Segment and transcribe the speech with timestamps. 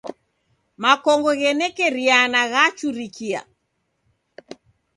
[0.81, 3.39] Makongo ghenekeriana ghachurikie.